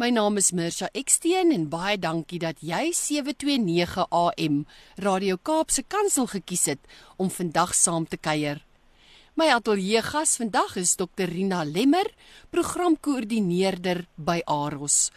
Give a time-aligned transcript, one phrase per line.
[0.00, 4.62] My naam is Mirsha Eksteen en baie dankie dat jy 729 AM
[4.96, 6.86] Radio Kaapse Kansel gekies het
[7.20, 8.62] om vandag saam te kuier.
[9.36, 12.08] My ateljee gas vandag is Dr Rina Lemmer,
[12.48, 15.10] programkoördineerder by AROS.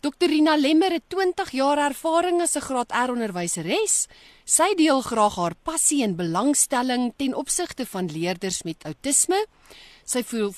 [0.00, 4.08] Dr Rina Lemmer het 20 jaar ervaring as 'n graad R onderwyseres.
[4.44, 9.44] Sy deel graag haar passie en belangstelling ten opsigte van leerders met outisme.
[10.04, 10.50] Sy voel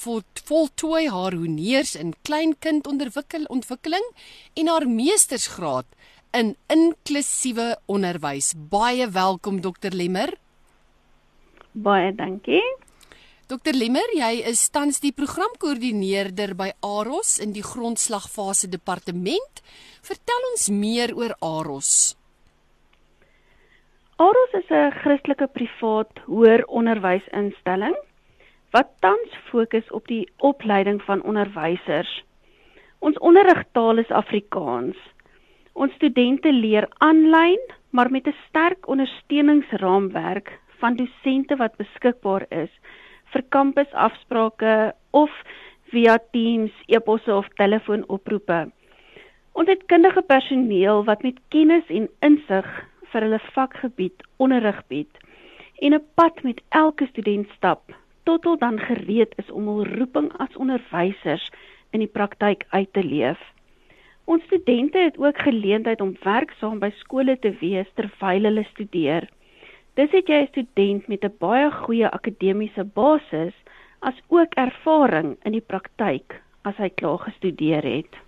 [0.49, 4.07] voltooi haar honeurs in kleinkindonderwikkeling ontwikkeling
[4.57, 5.87] en haar meestersgraad
[6.33, 8.55] in inklusiewe onderwys.
[8.57, 10.33] Baie welkom Dr Lemmer.
[11.73, 12.63] Baie dankie.
[13.47, 19.61] Dr Lemmer, jy is tans die programkoördineerder by AROS in die grondslagfase departement.
[20.03, 22.17] Vertel ons meer oor AROS.
[24.17, 27.95] AROS is 'n Christelike privaat hoër onderwysinstelling
[28.75, 32.11] wat tans fokus op die opleiding van onderwysers.
[32.99, 34.99] Ons onderrigtaal is Afrikaans.
[35.79, 37.63] Ons studente leer aanlyn,
[37.95, 42.73] maar met 'n sterk ondersteuningsraamwerk van dosente wat beskikbaar is
[43.33, 45.31] vir kampusafsprake of
[45.93, 48.71] via Teams, e-posse of telefoonoproepe.
[49.53, 52.67] Ons het kundige personeel wat met kennis en insig
[53.13, 55.15] vir hulle vakgebied onderrig bied
[55.79, 60.31] en 'n pad met elke student stap tot hulle dan gereed is om hul roeping
[60.45, 61.51] as onderwysers
[61.93, 63.41] in die praktyk uit te leef.
[64.25, 69.29] Ons studente het ook geleentheid om werksaam by skole te wees terwyl hulle studeer.
[69.95, 73.55] Dis het jy 'n student met 'n baie goeie akademiese basis
[74.01, 78.24] as ook ervaring in die praktyk as hy klaar gestudeer het.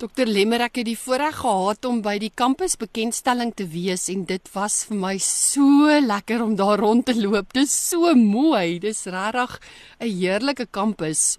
[0.00, 4.22] Dr Lemmer ek het die voorreg gehad om by die kampus bekendstelling te wees en
[4.24, 7.50] dit was vir my so lekker om daar rond te loop.
[7.52, 8.78] Dis so mooi.
[8.80, 9.58] Dis regtig
[10.00, 11.36] 'n heerlike kampus.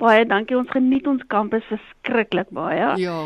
[0.00, 0.56] Baie dankie.
[0.56, 2.96] Ons geniet ons kampus verskriklik baie.
[2.96, 3.20] Ja.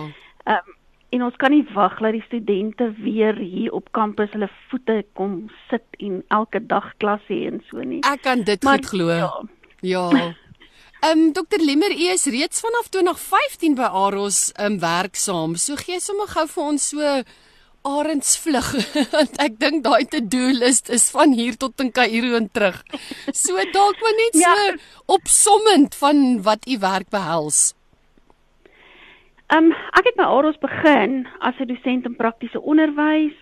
[0.45, 0.75] Ehm um,
[1.15, 5.51] en ons kan nie wag dat die studente weer hier op kampus hulle voete kom
[5.71, 8.03] sit en elke dag klas hê en so nie.
[8.03, 9.09] Ek kan dit maar, goed glo.
[9.11, 10.11] Ja.
[10.11, 10.35] ja.
[11.06, 15.53] Ehm um, Dr Lemmer, u is reeds vanaf 2015 by Aros ehm um, werksaam.
[15.55, 17.11] So gee sommer gou vir ons so
[17.91, 18.71] arendsvlug
[19.12, 22.83] want ek dink daai to-do list is van hier tot in Kaïro en terug.
[23.31, 24.75] So dalk maar net so ja.
[25.19, 27.61] opsommend van wat u werk behels.
[29.55, 33.37] Ehm um, ek het by Aros begin as 'n dosent in praktiese onderwys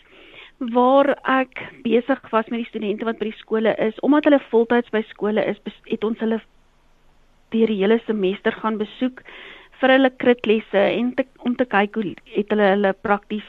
[0.59, 4.93] waar ek besig was met die studente wat by die skole is omdat hulle voltyds
[4.93, 5.57] by skole is
[5.89, 6.43] het ons hulle
[7.55, 9.23] deur die hele semester gaan besoek
[9.81, 13.49] vir hulle kritlesse en te, om te kyk hoe het hulle hulle prakties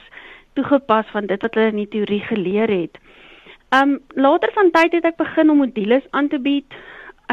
[0.56, 3.00] toegepas van dit wat hulle in die teorie geleer het.
[3.76, 6.78] Um later van tyd het ek begin om modules aan te bied.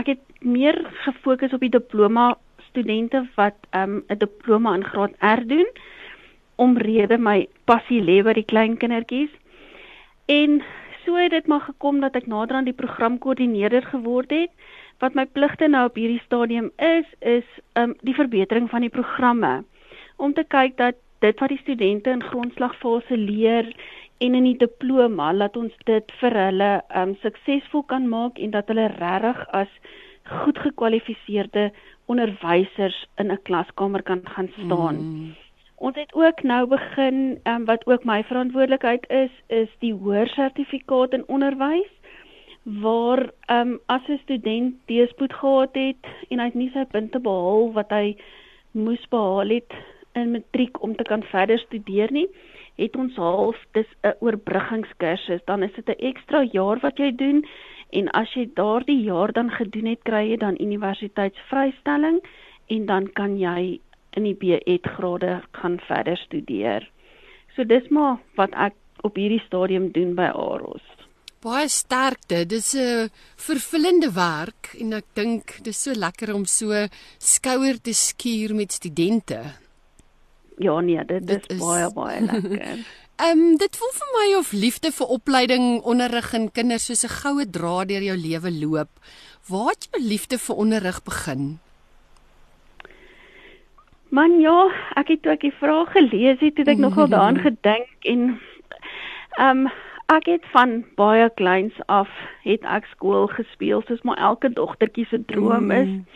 [0.01, 2.33] Ek het meer gefokus op die diploma
[2.71, 5.69] studente wat um 'n diploma in graad R doen
[6.57, 9.31] omrede my passie lê by die klein kindertjies.
[10.27, 10.63] En
[11.05, 14.51] so het dit maar gekom dat ek nader aan die programkoördineerder geword het
[15.03, 17.49] wat my pligte nou op hierdie stadium is is
[17.81, 19.65] um die verbetering van die programme
[20.17, 23.69] om te kyk dat dit wat die studente in grondslagfase leer
[24.23, 28.71] en in die diploma laat ons dit vir hulle um suksesvol kan maak en dat
[28.71, 29.73] hulle regtig as
[30.43, 31.71] goed gekwalifiseerde
[32.07, 34.97] onderwysers in 'n klaskamer kan gaan staan.
[34.97, 35.35] Mm.
[35.77, 41.13] Ons het ook nou begin um, wat ook my verantwoordelikheid is is die hoër sertifikaat
[41.13, 41.91] in onderwys
[42.63, 47.19] waar ehm um, as 'n student deespoed gehad het en hy het nie sy punte
[47.19, 48.17] behaal wat hy
[48.71, 49.73] moes behaal het
[50.13, 52.29] in matriek om te kan verder studeer nie,
[52.77, 57.45] het ons half dis 'n oorbruggingskursus, dan is dit 'n ekstra jaar wat jy doen
[57.91, 62.21] en as jy daardie jaar dan gedoen het, kry jy dan universiteitsvrystelling
[62.67, 66.91] en dan kan jy in die BEd grade gaan verder studeer.
[67.57, 71.02] So dis maar wat ek op hierdie stadium doen by AROS.
[71.43, 72.47] Baie sterkte.
[72.47, 76.87] Dis 'n vervullende werk en ek dink dis so lekker om so
[77.19, 79.41] skouer te skuur met studente.
[80.59, 82.79] Ja nee, dit, dit is baie baie lekker.
[83.23, 87.15] Ehm um, dit voel vir my of liefde vir opleiding, onderrig en kinders soos 'n
[87.23, 88.91] goue draad deur jou lewe loop.
[89.49, 91.59] Waar het jou liefde vir onderrig begin?
[94.09, 97.89] Man ja, ek het toe ek die vraag gelees het, het ek nogal daaraan gedink
[98.01, 98.41] en
[99.39, 99.71] ehm um,
[100.17, 102.09] ek het van baie kleins af
[102.45, 105.89] het ek skool gespeel soos maar elke dogtertjie se droom is.
[105.89, 106.07] Mm.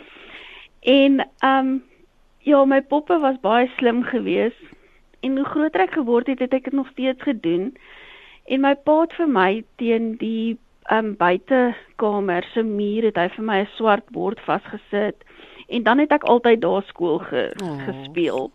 [0.80, 1.82] En ehm um,
[2.46, 4.62] ja, my poppe was baie slim geweest
[5.20, 7.72] en hoe groter ek geword het, het ek dit nog steeds gedoen.
[8.46, 13.28] En my pa het vir my teen die ehm um, buitekamer se muur het hy
[13.34, 15.24] vir my 'n swart bord vasgesit
[15.66, 17.82] en dan het ek altyd daar skool ge, oh.
[17.84, 18.50] gespeel.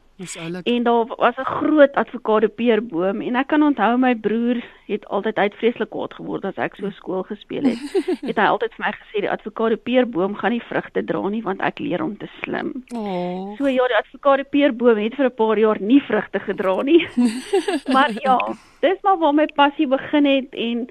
[0.64, 5.54] En daar was 'n groot advokaatpeerboom en ek kan onthou my broer het altyd uit
[5.54, 7.80] vreeslik kwaad geword as ek so skool gespeel het.
[8.30, 11.80] het hy altyd vir my gesê die advokaatpeerboom gaan nie vrugte dra nie want ek
[11.80, 12.84] leer hom te slim.
[12.96, 13.56] Oh.
[13.58, 17.08] So ja, die advokaatpeerboom het vir 'n paar jaar nie vrugte gedra nie.
[17.96, 18.38] maar ja,
[18.80, 20.88] dis maar waar my passie begin het en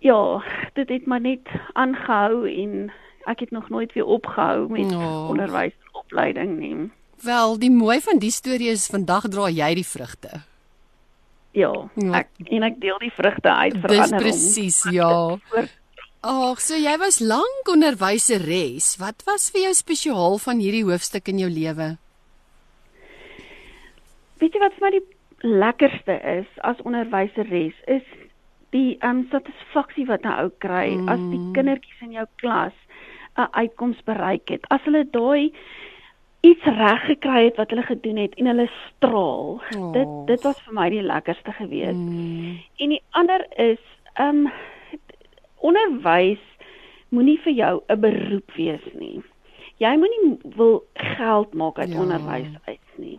[0.00, 2.92] ja, dit het maar net aangehou en
[3.24, 5.28] ek het nog nooit weer opgehou met oh.
[5.28, 6.90] onderwys en opleiding nie.
[7.22, 10.42] Wel, die mooi van die storie is vandag dra jy die vrugte.
[11.52, 12.22] Ja, ja.
[12.22, 14.22] ek en ek deel die vrugte uit vir Dis ander.
[14.22, 15.10] presies, ja.
[16.20, 18.94] Ag, so jy was lank onderwyseres.
[19.00, 21.94] Wat was vir jou spesiaal van hierdie hoofstuk in jou lewe?
[24.40, 25.06] Weet jy wat vir my die
[25.42, 28.04] lekkerste is as onderwyseres is
[28.76, 31.08] die um satisfaksie wat 'n ou kry mm.
[31.08, 32.76] as die kindertjies in jou klas
[33.36, 34.64] 'n uitkoms bereik het.
[34.70, 35.52] As hulle daai
[36.40, 39.60] iets reg gekry het wat hulle gedoen het en hulle straal.
[39.76, 39.92] Oh.
[39.92, 41.96] Dit dit was vir my die lekkerste gewees.
[41.96, 42.60] Mm.
[42.76, 43.82] En die ander is
[44.20, 44.46] um
[45.56, 46.44] onderwys
[47.08, 49.22] moenie vir jou 'n beroep wees nie.
[49.76, 52.00] Jy moenie wil geld maak uit ja.
[52.00, 53.18] onderwys uit nie.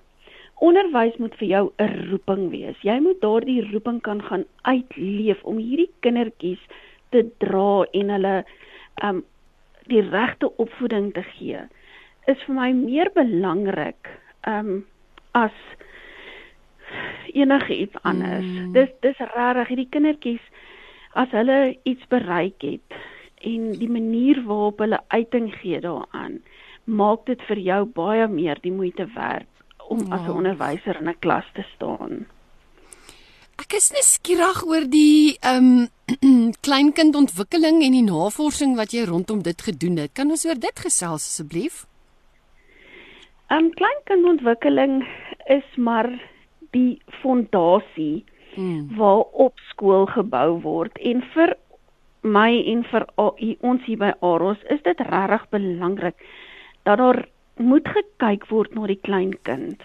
[0.56, 2.78] Onderwys moet vir jou 'n roeping wees.
[2.82, 6.62] Jy moet daardie roeping kan gaan uitleef om hierdie kindertjies
[7.10, 8.46] te dra en hulle
[9.04, 9.24] um
[9.88, 11.68] die regte opvoeding te gee
[12.34, 14.10] is vir my meer belangrik
[14.48, 14.84] um
[15.38, 15.56] as
[17.34, 18.46] enige iets anders.
[18.46, 18.74] Mm.
[18.76, 20.44] Dis dis regtig hierdie kindertjies
[21.14, 23.00] as hulle iets bereik het
[23.48, 26.42] en die manier waarop hulle uiting gee daaraan
[26.86, 29.50] maak dit vir jou baie meer die moeite werd
[29.88, 30.14] om oh.
[30.16, 32.26] as 'n onderwyser in 'n klas te staan.
[33.62, 35.88] Ek is nuuskierig oor die ehm
[36.24, 40.14] um, kleinkindontwikkeling en die navorsing wat jy rondom dit gedoen het.
[40.14, 41.86] Kan ons oor dit gesels asseblief?
[43.52, 45.08] Um kleinkindontwikkeling
[45.46, 46.08] is maar
[46.72, 48.96] die fondasie hmm.
[48.96, 51.52] waarop skool gebou word en vir
[52.24, 56.24] my en vir ons hier by Aros is dit regtig belangrik
[56.88, 57.20] dat daar
[57.60, 59.84] moet gekyk word na die kleinkind.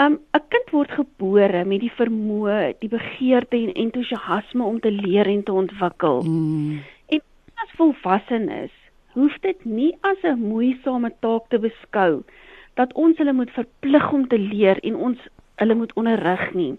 [0.00, 5.28] Um 'n kind word gebore met die vermoë, die begeerte en entoesiasme om te leer
[5.28, 6.24] en te ontwikkel.
[6.24, 6.80] Hmm.
[7.12, 7.20] En
[7.54, 8.72] as volwassenes
[9.12, 12.40] hoef dit nie as 'n moeisame taak te beskou nie
[12.80, 15.28] dat ons hulle moet verplig om te leer en ons
[15.60, 16.72] hulle moet onderrig nie.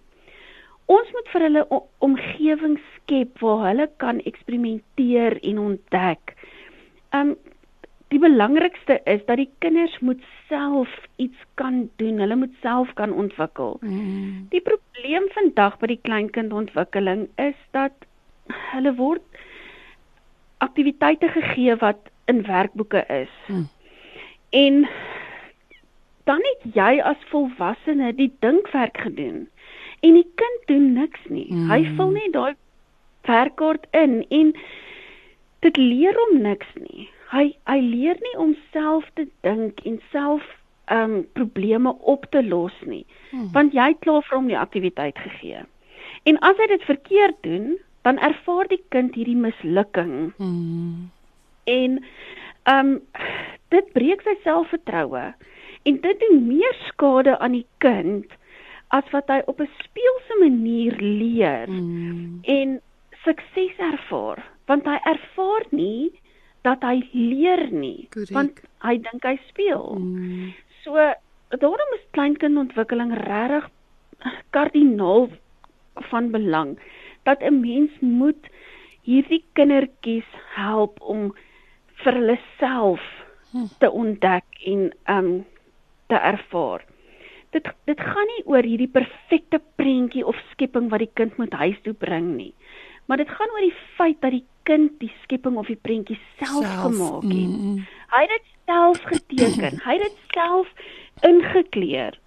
[0.91, 1.63] Ons moet vir hulle
[2.03, 6.35] omgewing skep waar hulle kan eksperimenteer en ontdek.
[7.15, 7.35] Um
[8.13, 12.19] die belangrikste is dat die kinders moet self iets kan doen.
[12.21, 13.79] Hulle moet self kan ontwikkel.
[13.81, 14.43] Mm.
[14.51, 18.05] Die probleem vandag by die kleinkindontwikkeling is dat
[18.75, 19.41] hulle word
[20.61, 23.33] aktiwiteite gegee wat in werkboeke is.
[23.47, 23.65] Mm.
[24.61, 24.85] En
[26.29, 29.47] dan het jy as volwassene die dinkwerk gedoen
[30.03, 31.47] en die kind doen niks nie.
[31.49, 31.69] Mm.
[31.71, 32.55] Hy vul net daai
[33.27, 34.51] werkkaart in en
[35.63, 37.07] dit leer hom niks nie.
[37.31, 40.43] Hy hy leer nie om self te dink en self
[40.91, 43.05] ehm um, probleme op te los nie.
[43.31, 43.51] Mm.
[43.55, 45.63] Want jy het klaar vir hom die aktiwiteit gegee.
[46.27, 50.33] En as hy dit verkeerd doen, dan ervaar die kind hierdie mislukking.
[50.37, 51.09] Mm.
[51.63, 52.03] En
[52.63, 52.99] ehm um,
[53.71, 55.31] dit breek sy selfvertroue.
[55.83, 58.25] En dit doen meer skade aan die kind
[58.93, 62.39] as wat hy op 'n speelse manier leer mm.
[62.43, 62.81] en
[63.23, 66.11] sukses ervaar, want hy ervaar nie
[66.61, 68.31] dat hy leer nie, Correct.
[68.31, 69.95] want hy dink hy speel.
[69.99, 70.53] Mm.
[70.83, 70.95] So
[71.49, 73.69] daarom is kleinkindontwikkeling regtig
[74.49, 75.29] kardinaal
[76.09, 76.79] van belang
[77.23, 78.47] dat 'n mens moet
[79.01, 81.33] hierdie kindertjies help om
[82.03, 83.01] vir hulle self
[83.51, 83.67] hm.
[83.79, 85.45] te ontdek en um
[86.07, 86.85] te ervaar.
[87.53, 91.77] Dit dit gaan nie oor hierdie perfekte prentjie of skepping wat die kind moet huis
[91.83, 92.53] toe bring nie.
[93.05, 96.63] Maar dit gaan oor die feit dat die kind die skepping of die prentjie self,
[96.63, 97.33] self gemaak het.
[97.33, 97.85] Mm -hmm.
[98.15, 99.79] Hy het dit self geteken.
[99.85, 100.67] hy het dit self
[101.21, 102.19] ingekleur.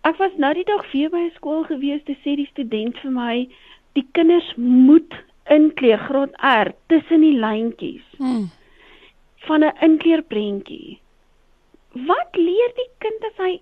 [0.00, 3.48] Ek was nou die dag weer by skool gewees te sê die student vir my
[3.92, 5.14] die kinders moet
[5.50, 8.06] inkleer graad R tussen die lyntjies.
[8.18, 8.48] Mm.
[9.40, 11.00] van 'n inkleerprentjie
[11.92, 13.52] wat leer die kind as hy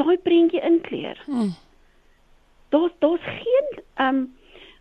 [0.00, 1.20] daai prentjie inkleer?
[1.26, 1.54] Hmm.
[2.72, 4.38] Daar's daar's geen um,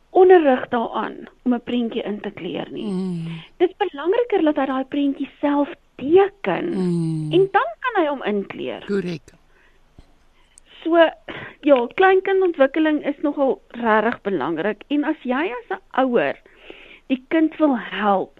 [0.09, 2.91] onderrig daaraan om 'n prentjie in te kleur nie.
[2.91, 3.41] Mm.
[3.57, 7.31] Dit is belangriker dat hy daai prentjie self teken mm.
[7.31, 8.85] en dan kan hy hom inkleur.
[8.85, 9.33] Korrek.
[10.83, 10.95] So
[11.61, 16.35] ja, kleinkindontwikkeling is nogal regtig belangrik en as jy as 'n ouer
[17.07, 18.36] die kind wil help,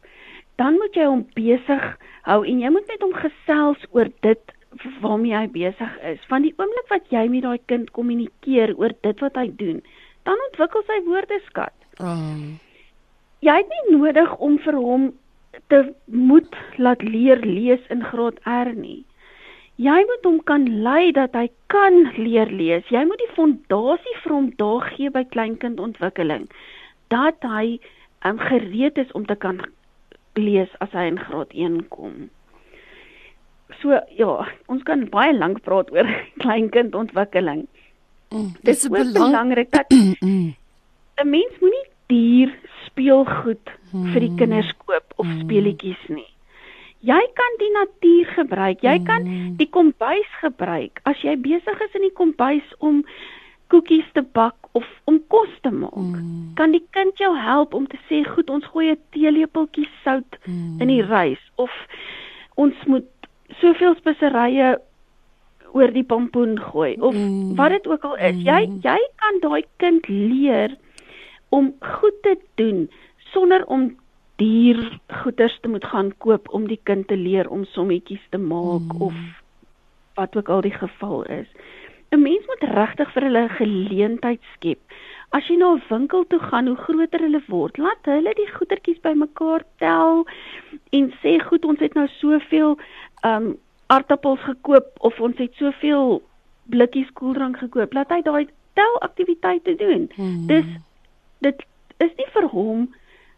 [0.57, 1.83] dan moet jy hom besig
[2.27, 4.53] hou en jy moet met hom gesels oor dit
[5.01, 6.21] waarmee hy besig is.
[6.29, 9.81] Van die oomblik wat jy met daai kind kommunikeer oor dit wat hy doen,
[10.27, 11.73] dan ontwikkel sy woordeskat.
[12.03, 12.57] Oh.
[13.45, 15.11] Jy het nie nodig om vir hom
[15.71, 19.03] te moet laat leer lees in graad R nie.
[19.77, 22.85] Jy moet hom kan lei dat hy kan leer lees.
[22.89, 26.47] Jy moet die fondasie vir hom daar gee by kleinkindontwikkeling
[27.13, 27.77] dat hy
[28.25, 29.61] um, gereed is om te kan
[30.37, 32.29] lees as hy in graad 1 kom.
[33.81, 34.31] So ja,
[34.71, 36.07] ons kan baie lank praat oor
[36.43, 37.67] kleinkindontwikkeling.
[38.33, 39.91] Mm, dit is belang belangrik dat
[40.23, 40.55] mm.
[41.17, 42.51] 'n mens moenie duur
[42.85, 44.11] speelgoed mm.
[44.13, 44.39] vir die mm.
[44.39, 45.39] kinders koop of mm.
[45.43, 46.29] speletjies nie.
[47.07, 48.81] Jy kan die natuur gebruik.
[48.83, 49.27] Jy kan
[49.59, 50.99] die kombuis gebruik.
[51.05, 53.03] As jy besig is in die kombuis om
[53.67, 56.53] koekies te bak of om kos te maak, mm.
[56.55, 60.81] kan die kind jou help om te sê, "Goed, ons gooi 'n teelepeltjie sout mm.
[60.81, 61.71] in die rys of
[62.55, 63.05] ons moet
[63.61, 64.77] soveel speserye
[65.77, 67.55] oor die pompoen gooi of mm.
[67.59, 68.35] wat dit ook al is.
[68.35, 68.43] Mm.
[68.47, 70.75] Jy jy kan daai kind leer
[71.49, 72.87] om goed te doen
[73.33, 73.89] sonder om
[74.37, 78.85] duur goederes te moet gaan koop om die kind te leer om sommetjies te maak
[78.93, 79.01] mm.
[79.09, 79.15] of
[80.17, 81.49] wat ook al die geval is.
[82.11, 84.79] 'n Mens moet regtig vir hulle 'n geleentheid skep.
[85.31, 89.01] As jy na 'n winkel toe gaan, hoe groter hulle word, laat hulle die goedertjies
[89.01, 90.25] bymekaar tel
[90.91, 92.77] en sê goed, ons het nou soveel
[93.23, 96.21] um aardappels gekoop of ons het soveel
[96.69, 97.93] blikkies koeldrank gekoop.
[97.93, 100.09] Laat hy daai tel aktiwiteite doen.
[100.15, 100.47] Hmm.
[100.47, 100.65] Dis
[101.39, 101.65] dit
[101.97, 102.87] is nie vir hom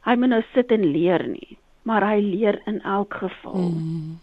[0.07, 3.71] hy moet nou sit en leer nie, maar hy leer in elk geval.
[3.71, 4.19] Hmm.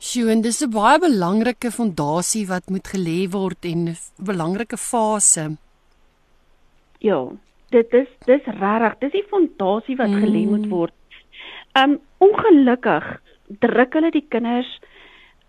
[0.00, 5.58] Sjoe, en dis 'n baie belangrike fondasie wat moet gelê word en 'n belangrike fase.
[6.98, 7.28] Ja,
[7.70, 10.22] dit is dis regtig, dis die fondasie wat mm.
[10.22, 10.94] gelê moet word.
[11.76, 13.20] Um ongelukkig
[13.60, 14.80] druk hulle die kinders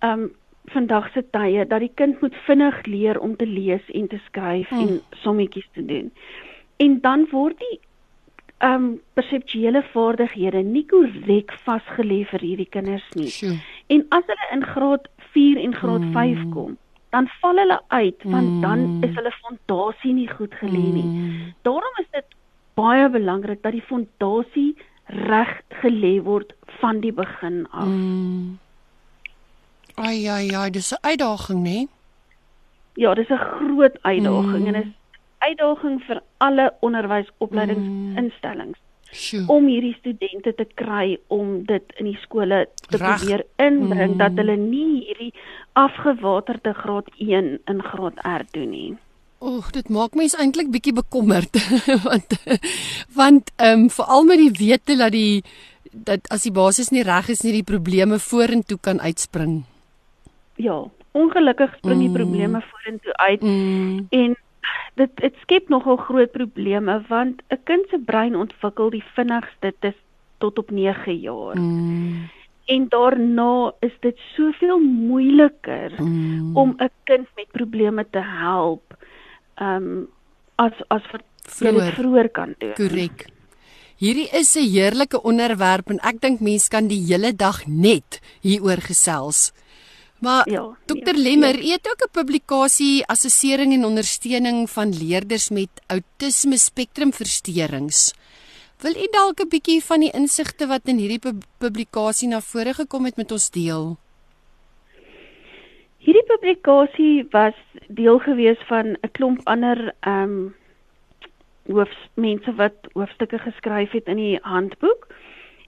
[0.01, 0.31] um
[0.65, 4.71] vandag se tye dat die kind moet vinnig leer om te lees en te skryf
[4.71, 4.79] mm.
[4.79, 6.11] en sommetjies te doen.
[6.77, 7.79] En dan word die
[8.63, 13.29] um perseptuele vaardighede nie korrek vasgelê vir hierdie kinders nie.
[13.29, 13.57] Sure.
[13.89, 16.13] En as hulle in graad 4 en graad mm.
[16.13, 16.77] 5 kom,
[17.11, 18.61] dan val hulle uit want mm.
[18.61, 21.07] dan is hulle fondasie nie goed gelê nie.
[21.07, 21.53] Mm.
[21.67, 22.37] Daarom is dit
[22.79, 24.75] baie belangrik dat die fondasie
[25.27, 27.87] reg gelê word van die begin af.
[27.87, 28.59] Mm.
[29.95, 31.87] Ai ai ai, dis 'n uitdaging, né?
[32.95, 34.67] Ja, dis 'n groot uitdaging mm.
[34.67, 34.91] en is
[35.47, 38.79] uitdaging vir alle onderwysopleidingsinstellings
[39.11, 39.49] mm.
[39.49, 43.19] om hierdie studente te kry om dit in die skole te Rag.
[43.19, 44.19] probeer inbring mm.
[44.21, 45.33] dat hulle nie hierdie
[45.79, 48.91] afgewaterde graad 1 in graad R doen nie.
[49.41, 51.57] Oek, dit maak my eintlik bietjie bekommerd
[52.07, 52.37] want
[53.17, 55.43] want ehm um, veral met die wete dat die
[55.91, 59.63] dat as die basis nie reg is nie die probleme vorentoe kan uitspring.
[60.55, 62.05] Ja, ongelukkig spring mm.
[62.05, 64.07] die probleme vorentoe uit mm.
[64.09, 64.37] en
[64.99, 69.97] dit dit skep nogal groot probleme want 'n kind se brein ontwikkel die vinnigste dis
[70.37, 71.57] tot op 9 jaar.
[71.57, 72.29] Mm.
[72.65, 76.57] En daarna is dit soveel moeiliker mm.
[76.57, 78.97] om 'n kind met probleme te help.
[79.55, 80.07] Ehm um,
[80.55, 82.73] as as vir vroeër vroeër kan doen.
[82.73, 83.25] Korrek.
[84.01, 88.81] Hierdie is 'n heerlike onderwerp en ek dink mense kan die hele dag net hieroor
[88.81, 89.53] gesels.
[90.21, 91.71] Maar ja, Dr ja, Lemmer, ja.
[91.73, 98.13] het ook 'n publikasie assessering en ondersteuning van leerders met outisme spektrumversteurings.
[98.81, 103.05] Wil u dalk 'n bietjie van die insigte wat in hierdie publikasie na vore gekom
[103.05, 103.97] het met ons deel?
[105.97, 110.55] Hierdie publikasie was deel gewees van 'n klomp ander ehm um,
[111.65, 115.07] hoofs mense wat hoofstukke geskryf het in die handboek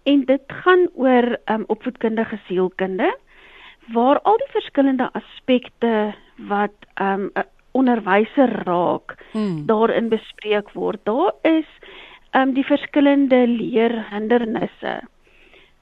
[0.03, 3.17] en dit gaan oor ehm um, opvoedkundige sielkunde
[3.91, 9.65] waar al die verskillende aspekte wat ehm, um, onderwyser raak hmm.
[9.65, 10.99] daarin bespreek word.
[11.03, 11.67] Daar is
[12.31, 15.01] ehm um, die verskillende leerhindernisse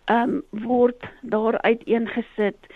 [0.06, 2.72] ehm um, word daar uiteengesit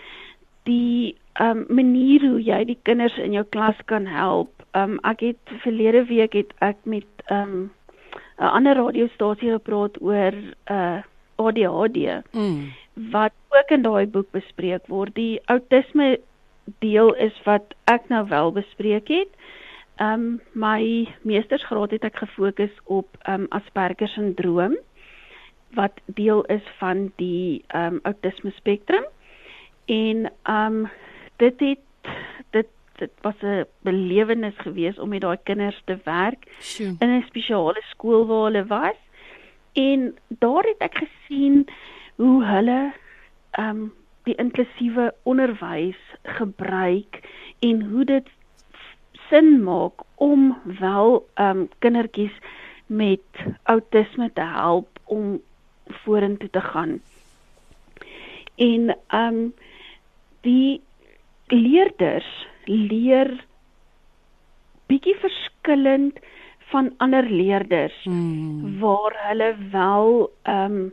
[0.62, 4.52] die ehm um, manier hoe jy die kinders in jou klas kan help.
[4.70, 7.70] Ehm um, ek het verlede week het ek met ehm um,
[8.38, 10.34] 'n ander radiostasie gepraat oor
[10.70, 11.00] uh,
[11.36, 12.20] ADHD.
[12.32, 15.14] Mm wat ook in daai boek bespreek word.
[15.14, 16.18] Die outisme
[16.78, 19.28] deel is wat ek nou wel bespreek het.
[19.96, 24.76] Ehm um, my meestersgraad het ek gefokus op ehm um, Asperger sindroom
[25.76, 29.04] wat deel is van die ehm um, autisme spektrum.
[29.84, 30.88] En ehm um,
[31.36, 32.12] dit het
[32.50, 36.96] dit dit was 'n belewenis geweest om met daai kinders te werk Sjoe.
[36.98, 39.00] in 'n spesiale skool waar hulle was.
[39.72, 41.66] En daar het ek gesien
[42.52, 42.80] hulle
[43.50, 43.92] ehm um,
[44.26, 45.98] die inklusiewe onderwys
[46.38, 47.20] gebruik
[47.62, 48.30] en hoe dit
[49.28, 52.34] sin maak om wel ehm um, kindertjies
[52.86, 55.40] met outisme te help om
[56.02, 57.00] vorentoe te gaan.
[58.54, 59.54] En ehm um,
[60.40, 60.80] die
[61.46, 63.44] leerders leer
[64.86, 66.18] bietjie verskillend
[66.70, 68.78] van ander leerders Hmm.
[68.78, 70.92] waar hulle wel ehm um,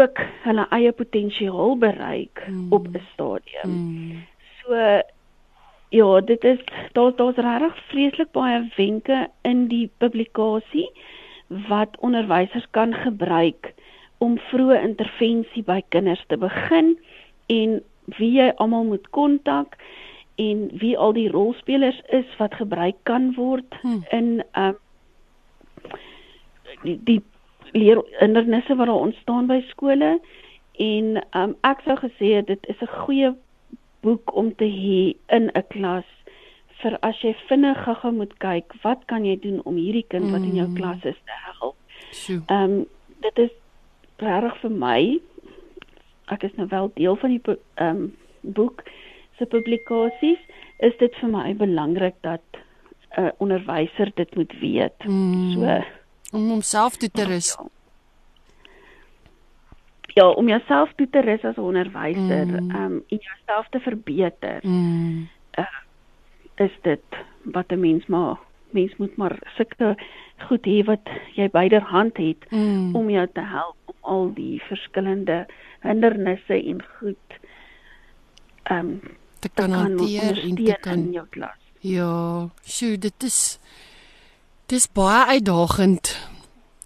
[0.00, 2.72] ook hulle eie potensiaal bereik Mm.
[2.72, 3.62] op 'n stadium.
[3.72, 4.24] Hmm.
[4.62, 5.00] So
[5.88, 6.58] ja, dit is
[6.92, 10.90] daar daar's regtig vreeslik baie wenke in die publikasie
[11.68, 13.74] wat onderwysers kan gebruik
[14.18, 16.98] om vroeë intervensie by kinders te begin
[17.46, 19.76] en wie jy almal moet kontak
[20.34, 24.04] en wie al die rolspelers is wat gebruik kan word Hmm.
[24.10, 24.76] in um
[26.82, 27.22] die, die
[27.74, 30.18] leerhindernisse wat daar ontstaan by skole
[30.82, 33.34] en um ek sou gesê dit is 'n goeie
[34.02, 36.08] boek om te hê in 'n klas
[36.82, 40.42] vir as jy vinnig gou moet kyk wat kan jy doen om hierdie kind wat
[40.42, 40.74] in jou Mm.
[40.74, 41.76] klas is te help.
[42.48, 42.86] Ehm um,
[43.20, 43.50] dit is
[44.18, 45.20] regtig vir my
[46.32, 47.42] ek is nou wel deel van die
[47.74, 48.84] ehm um, boek
[49.38, 50.38] se publikasies
[50.78, 52.44] is dit vir my belangrik dat
[53.16, 54.98] 'n uh, onderwyser dit moet weet.
[55.02, 55.52] Hmm.
[55.52, 55.84] So
[56.34, 57.54] om homself toe te rus.
[57.58, 57.66] Ja.
[60.14, 62.74] Ja, om jouself toe te rus as 'n onderwyser, ehm Mm.
[62.76, 65.28] um, en jouself te verbeter, Hmm.
[66.56, 67.02] is dit
[67.42, 68.36] wat 'n mens maar
[68.70, 69.96] mens moet maar sulke
[70.48, 72.94] goed hê wat jy byderhand het Hmm.
[72.94, 75.46] om jou te help om al die verskillende
[75.80, 77.38] hindernisse en goed
[78.62, 79.00] ehm um,
[79.38, 81.58] te kan hanteer en te kan in jou klas.
[81.80, 83.58] Ja, sjoe, dit is
[84.72, 86.14] dis baie uitdagend.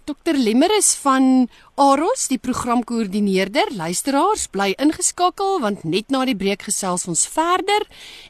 [0.09, 1.47] Dr Lemmer is van
[1.79, 3.71] Aros, die programkoördineerder.
[3.77, 7.85] Luisteraars, bly ingeskakel want net na die breek gesels ons verder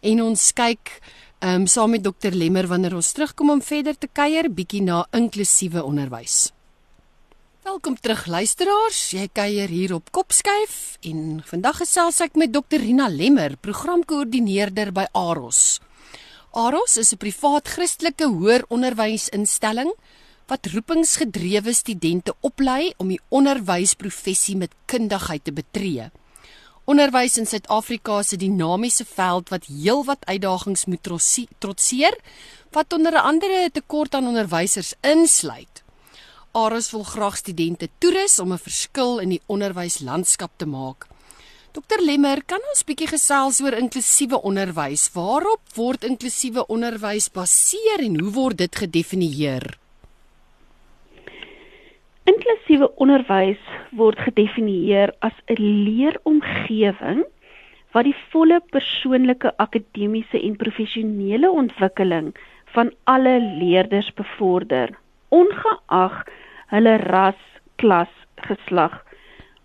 [0.06, 0.94] en ons kyk
[1.42, 5.82] um, saam met Dr Lemmer wanneer ons terugkom om verder te kuier bietjie na inklusiewe
[5.82, 6.52] onderwys.
[7.66, 9.02] Welkom terug luisteraars.
[9.16, 15.10] Jy kuier hier op Kopskyf en vandag gesels ek met Dr Rina Lemmer, programkoördineerder by
[15.18, 15.80] Aros.
[16.52, 19.94] Aros is 'n privaat Christelike hoër onderwysinstelling
[20.48, 26.10] wat roepingsgedrewe studente oplei om die onderwysprofessie met kundigheid te betree.
[26.86, 31.04] Onderwys in Suid-Afrika is 'n dinamiese veld wat heelwat uitdagings moet
[31.60, 32.18] trotseer,
[32.72, 35.84] wat onder andere 'n tekort aan onderwysers insluit.
[36.52, 41.08] Aros wil graag studente toerus om 'n verskil in die onderwyslandskap te maak.
[41.70, 45.04] Dr Lemmer, kan ons bietjie gesels oor inklusiewe onderwys?
[45.14, 49.68] Waarop word inklusiewe onderwys baseer en hoe word dit gedefinieer?
[52.26, 53.62] Inklusiewe onderwys
[54.00, 57.22] word gedefinieer as 'n leeromgewing
[57.94, 62.34] wat die volle persoonlike akademiese en professionele ontwikkeling
[62.74, 64.90] van alle leerders bevorder,
[65.30, 66.26] ongeag
[66.74, 67.42] hulle ras,
[67.78, 69.06] klas, geslag,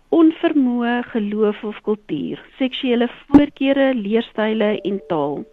[0.09, 5.43] onvermoë, geloof of kultuur, seksuele voorkeure, leerstyle en taal.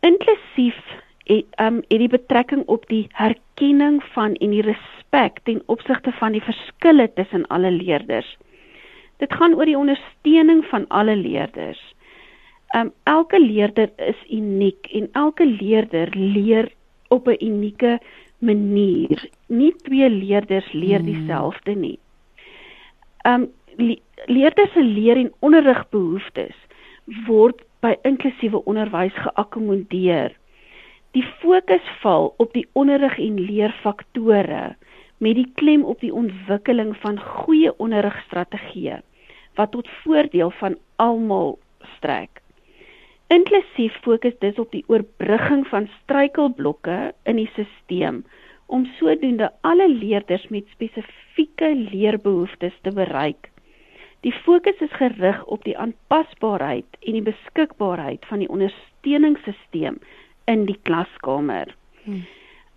[0.00, 0.78] Inklusief
[1.24, 6.32] het, um, het die betrekking op die herkenning van en die respek ten opsigte van
[6.32, 8.36] die verskille tussen alle leerders.
[9.20, 11.80] Dit gaan oor die ondersteuning van alle leerders.
[12.76, 16.70] Um elke leerder is uniek en elke leerder leer
[17.08, 17.98] op 'n unieke
[18.38, 19.28] manier.
[19.46, 21.12] Nie twee leerders leer Hmm.
[21.12, 21.98] dieselfde nie.
[23.28, 26.56] Um le leerders se leer en onderrigbehoeftes
[27.26, 30.34] word by inklusiewe onderwys geakkommodeer.
[31.16, 34.76] Die fokus val op die onderrig en leerfaktore
[35.20, 39.00] met die klem op die ontwikkeling van goeie onderrigstrategieë
[39.58, 41.58] wat tot voordeel van almal
[41.96, 42.40] strek.
[43.30, 48.22] Inklusief fokus dit op die oorbrugging van struikelblokke in die stelsel
[48.70, 53.50] om sodoende alle leerders met spesifieke leerbehoeftes te bereik.
[54.20, 59.98] Die fokus is gerig op die aanpasbaarheid en die beskikbaarheid van die ondersteuningssisteem
[60.44, 61.74] in die klaskamer.
[62.04, 62.24] Hmm.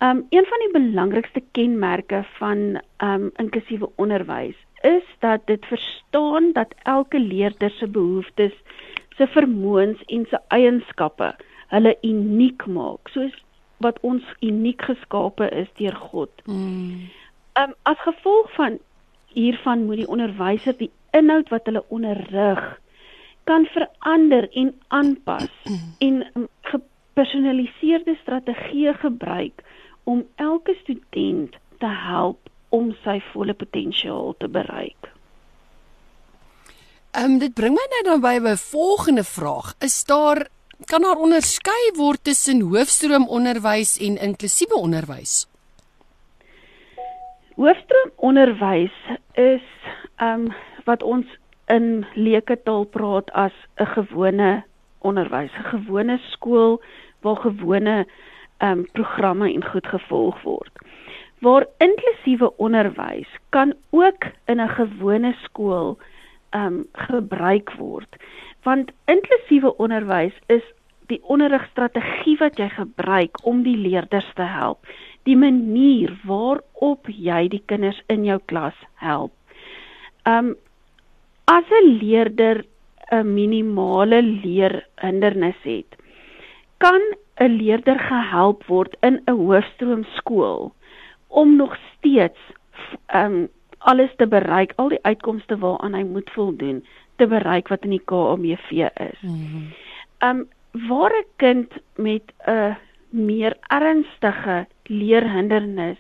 [0.04, 6.76] Um een van die belangrikste kenmerke van um inklusiewe onderwys is dat dit verstaan dat
[6.84, 8.54] elke leerder se behoeftes,
[9.16, 11.36] se vermoëns en se eienskappe
[11.68, 13.36] hulle uniek maak, soos
[13.84, 16.32] wat ons uniek geskape is deur God.
[16.46, 17.10] Mm.
[17.60, 18.80] Um as gevolg van
[19.34, 22.64] hiervan moet die onderwyser die inhoud wat hulle onderrig
[23.50, 25.50] kan verander en aanpas
[26.00, 29.64] en um, gepersonaliseerde strategieë gebruik
[30.04, 35.12] om elke student te help om sy volle potensiaal te bereik.
[37.14, 39.76] Ehm um, dit bring my nou dan by 'n volgende vraag.
[39.80, 40.48] Is daar
[40.86, 45.48] kan daar onderskei word tussen hoofstroom onderwys en inklusiewe onderwys?
[47.56, 48.96] Hoofstroom onderwys
[49.34, 49.66] is
[50.16, 50.54] ehm um,
[50.86, 51.26] wat ons
[51.72, 54.64] in leuke taal praat as 'n gewone
[55.00, 56.82] onderwys, 'n gewone skool
[57.22, 58.06] waar gewone
[58.58, 60.72] ehm um, programme en goed gevolg word.
[61.40, 65.98] Waar inklusiewe onderwys kan ook in 'n gewone skool
[66.50, 68.16] ehm um, gebruik word.
[68.64, 70.64] Want inklusiewe onderwys is
[71.12, 74.88] die onderrigstrategie wat jy gebruik om die leerders te help,
[75.28, 79.34] die manier waarop jy die kinders in jou klas help.
[80.28, 80.56] Um,
[81.52, 82.64] as 'n leerder
[83.12, 85.96] 'n minimale leerhindernis het,
[86.78, 87.02] kan
[87.40, 90.74] 'n leerder gehelp word in 'n hoofstroomskool
[91.28, 92.40] om nog steeds
[93.16, 96.84] um, alles te bereik, al die uitkomste waaraan hy moet voldoen
[97.16, 99.22] te bereik wat in die KMV is.
[99.24, 100.48] Ehm um,
[100.88, 102.76] waar 'n kind met 'n
[103.10, 106.00] meer ernstige leerhindernis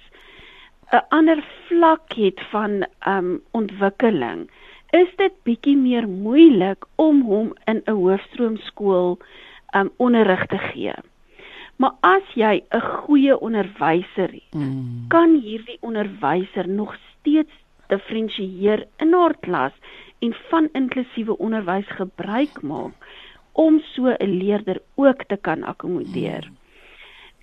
[0.91, 4.49] 'n ander vlak het van ehm um, ontwikkeling,
[4.89, 9.17] is dit bietjie meer moeilik om hom in 'n hoofstroomskool
[9.75, 10.93] um onderrig te gee.
[11.75, 15.05] Maar as jy 'n goeie onderwyser het, mm.
[15.07, 17.53] kan hierdie onderwyser nog steeds
[17.87, 19.73] diferensieer in haar klas
[20.23, 23.07] en van inklusiewe onderwys gebruik maak
[23.51, 26.47] om so 'n leerder ook te kan akkommodeer.
[26.49, 26.61] Mm.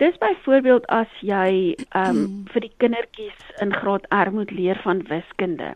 [0.01, 2.45] Dis byvoorbeeld as jy um mm.
[2.55, 5.75] vir die kindertjies in graad R moet leer van wiskunde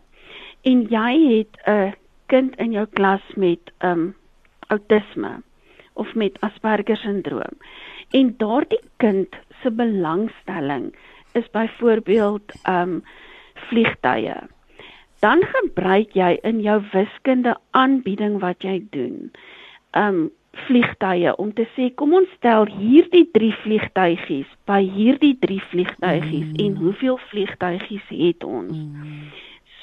[0.65, 1.93] en jy het 'n
[2.33, 4.15] kind in jou klas met um
[4.73, 5.43] outisme
[5.93, 7.61] of met Asperger sindroom
[8.17, 10.89] en daardie kind se belangstelling
[11.33, 13.03] is byvoorbeeld um
[13.69, 14.41] vliegtye
[15.25, 19.31] dan gebruik jy in jou wiskunde aanbieding wat jy doen
[20.05, 20.25] um
[20.65, 26.61] vliegtye om te sê kom ons stel hierdie drie vliegtygies by hierdie drie vliegtygies mm.
[26.63, 29.27] en hoeveel vliegtygies het ons mm.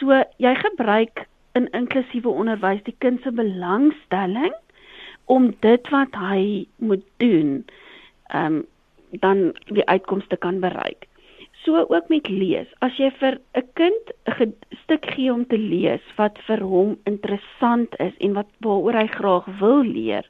[0.02, 4.55] So jy gebruik in inklusiewe onderwys die kind se belangstelling
[5.31, 7.61] om dit wat hy moet doen,
[8.35, 8.62] um,
[9.22, 11.07] dan die uitkomste kan bereik.
[11.64, 12.66] So ook met lees.
[12.83, 17.94] As jy vir 'n kind 'n stuk gee om te lees wat vir hom interessant
[17.98, 20.27] is en wat waaroor hy graag wil leer,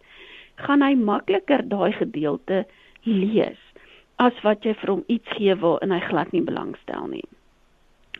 [0.57, 2.67] gaan hy makliker daai gedeelte
[3.05, 3.59] lees
[4.17, 7.25] as wat jy vir hom iets gee waarin hy glad nie belangstel nie.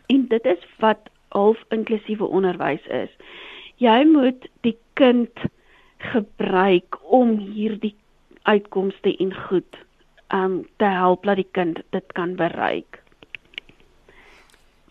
[0.09, 3.11] En dit is wat half inklusiewe onderwys is.
[3.77, 5.45] Jy moet die kind
[6.13, 7.95] gebruik om hierdie
[8.43, 9.79] uitkomste en goed
[10.33, 13.02] um te help dat die kind dit kan bereik.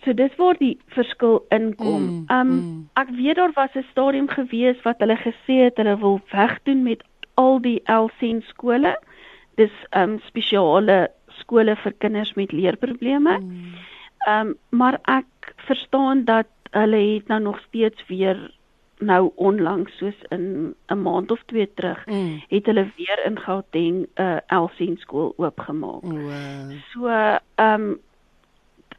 [0.05, 2.03] So dis waar die verskil inkom.
[2.03, 2.79] Mm, um mm.
[2.99, 7.05] ek weet daar was 'n stadium gewees wat hulle gesê het hulle wil wegdoen met
[7.35, 8.97] al die LSEN skole.
[9.55, 13.39] Dis um spesiale skole vir kinders met leerprobleme.
[13.39, 13.75] Mm.
[14.29, 18.51] Um maar ek verstaan dat hulle het nou nog steeds weer
[19.03, 22.43] nou onlangs soos in 'n maand of twee terug mm.
[22.49, 26.03] het hulle weer in Gauteng 'n uh, Elsien skool oopgemaak.
[26.03, 26.73] Wow.
[26.93, 28.01] So ehm um,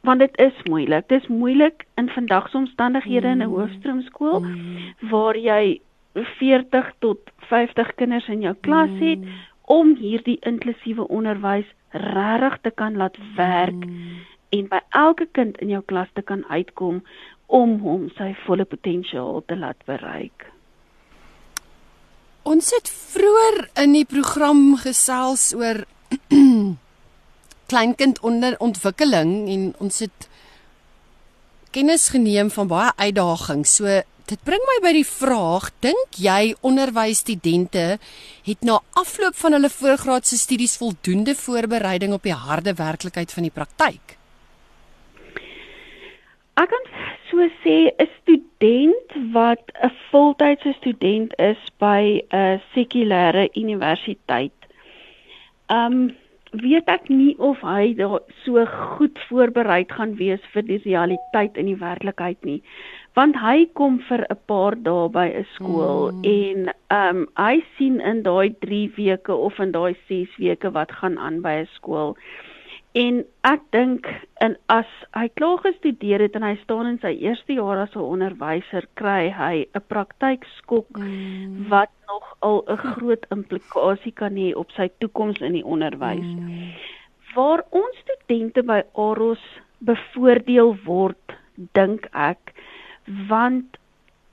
[0.03, 1.07] want dit is moeilik.
[1.07, 3.41] Dit is moeilik in vandag se omstandighede mm.
[3.41, 5.09] in 'n hoofstroomskool mm.
[5.09, 5.81] waar jy
[6.13, 9.07] 40 tot 50 kinders in jou klas mm.
[9.07, 9.19] het
[9.65, 13.85] om hierdie inklusiewe onderwys regtig te kan laat werk.
[13.85, 14.21] Mm
[14.53, 17.01] en by elke kind in jou klas te kan uitkom
[17.53, 20.47] om hom sy volle potensiaal te laat bereik.
[22.49, 25.83] Ons het vroeër in die program gesels oor
[27.73, 30.27] kleinkind onder ontwikkeling en ons het
[31.73, 33.77] kennis geneem van baie uitdagings.
[33.79, 37.97] So dit bring my by die vraag, dink jy onderwysstudente
[38.45, 43.55] het na afloop van hulle voorgraadse studies voldoende voorbereiding op die harde werklikheid van die
[43.55, 44.17] praktyk?
[46.62, 46.89] Ek kan
[47.31, 54.59] so sê 'n student wat 'n voltydse student is by 'n sekulêre universiteit.
[55.67, 56.15] Um
[56.61, 58.65] weet ek nie of hy daar so
[58.97, 62.61] goed voorberei gaan wees vir die realiteit in die werklikheid nie.
[63.17, 66.23] want hy kom vir 'n paar dae by 'n skool mm.
[66.37, 70.91] en ehm um, hy sien in daai 3 weke of in daai 6 weke wat
[70.91, 72.17] gaan aan by 'n skool.
[72.93, 74.06] En ek dink
[74.45, 78.06] en as hy klaar gestudeer het en hy staan in sy eerste jaar as 'n
[78.06, 81.69] onderwyser, kry hy 'n praktykskok mm.
[81.73, 86.29] wat nog al 'n groot implikasie kan hê op sy toekoms in die onderwys.
[86.38, 86.69] Mm.
[87.34, 89.41] Waar ons studente by Aros
[89.82, 91.38] bevoordeel word,
[91.73, 92.53] dink ek,
[93.27, 93.77] want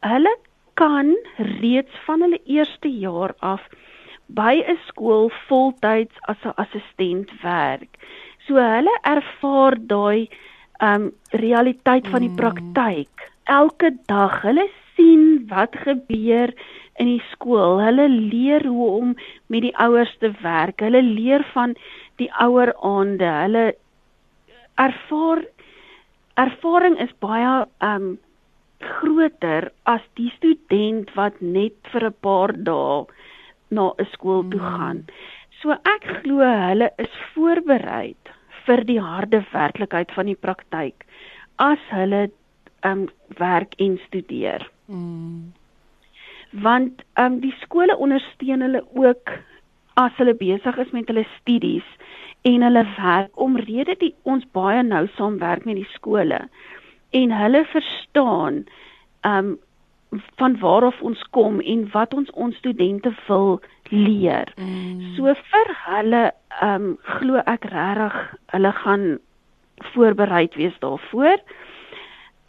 [0.04, 0.36] hulle
[0.74, 3.64] kan reeds van hulle eerste jaar af
[4.26, 7.96] by 'n skool voltyds as 'n assistent werk.
[8.50, 10.26] So hulle ervaar daai
[10.82, 11.04] um
[11.38, 12.38] realiteit van die mm.
[12.40, 14.40] praktyk elke dag.
[14.42, 14.64] Hulle
[14.96, 16.50] sien wat gebeur
[16.98, 17.78] in die skool.
[17.78, 19.12] Hulle leer hoe om
[19.46, 20.82] met die ouers te werk.
[20.82, 21.76] Hulle leer van
[22.18, 23.28] die ouer aande.
[23.44, 23.64] Hulle
[24.82, 25.44] ervaar
[26.42, 27.54] ervaring is baie
[27.86, 28.10] um
[28.82, 33.06] groter as die student wat net vir 'n paar dae
[33.70, 34.74] na 'n skool toe hmm.
[34.74, 35.06] gaan.
[35.62, 38.16] So ek glo hulle is voorberei
[38.70, 41.06] vir die harde werklikheid van die praktyk
[41.58, 42.28] as hulle
[42.86, 43.08] um
[43.40, 44.62] werk en studeer.
[44.86, 45.50] Mm.
[46.64, 49.34] Want um die skole ondersteun hulle ook
[50.00, 51.88] as hulle besig is met hulle studies
[52.48, 56.44] en hulle werk omrede die ons baie nou saamwerk met die skole
[57.22, 58.62] en hulle verstaan
[59.26, 59.58] um
[60.40, 64.52] van waar af ons kom en wat ons ons studente wil leer.
[64.56, 65.14] Mm.
[65.16, 66.22] So vir hulle
[66.62, 68.16] um glo ek regtig
[68.54, 69.06] hulle gaan
[69.92, 71.42] voorbereid wees daarvoor.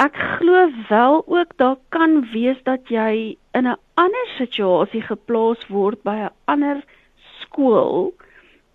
[0.02, 6.04] Ek glo wel ook daar kan wees dat jy in 'n ander situasie geplaas word
[6.04, 6.84] by 'n ander
[7.42, 8.14] skool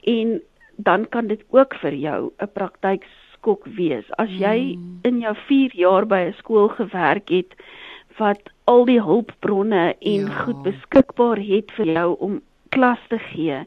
[0.05, 0.40] en
[0.76, 4.05] dan kan dit ook vir jou 'n praktyks skok wees.
[4.18, 5.00] As jy mm.
[5.02, 7.55] in jou 4 jaar by 'n skool gewerk het
[8.18, 10.33] wat al die hulpbronne en ja.
[10.44, 12.40] goed beskikbaar het vir jou om
[12.76, 13.62] klas te gee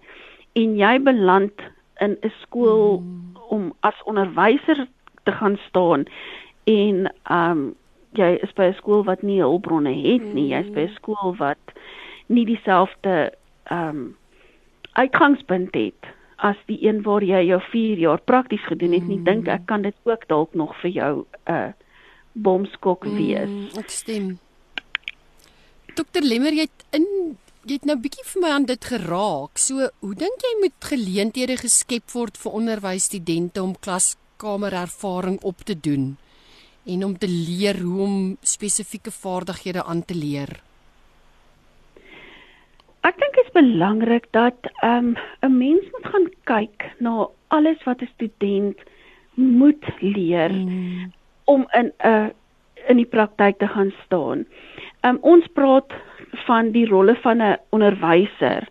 [0.59, 1.65] en jy beland
[2.03, 3.37] in 'n skool mm.
[3.49, 4.87] om as onderwyser
[5.23, 6.05] te gaan staan
[6.63, 7.75] en um
[8.17, 11.73] jy is by 'n skool wat nie hulpbronne het nie, jy's by 'n skool wat
[12.27, 13.33] nie dieselfde
[13.71, 14.15] um
[14.93, 19.23] uitgangspunt het as die een waar jy jou 4 jaar prakties gedoen het nie, mm.
[19.23, 21.13] dink ek kan dit ook dalk nog vir jou
[21.45, 21.71] 'n uh,
[22.31, 23.49] bomskok mm, wees.
[23.49, 24.39] Mm, ek stem.
[25.95, 29.59] Dokter Lemmer, jy het in jy het nou bietjie vir my aan dit geraak.
[29.59, 35.75] So, hoe dink jy moet geleenthede geskep word vir onderwysstudente om klaskamer ervaring op te
[35.75, 36.15] doen
[36.89, 40.61] en om te leer hoe om spesifieke vaardighede aan te leer?
[43.07, 47.83] Ek dink dit is belangrik dat ehm, 'n um, mens moet gaan kyk na alles
[47.83, 48.77] wat 'n student
[49.35, 51.11] moet leer mm.
[51.45, 52.31] om in 'n
[52.87, 54.45] in die praktyk te gaan staan.
[55.01, 55.93] Um, ons praat
[56.45, 58.67] van die rolle van 'n onderwyser.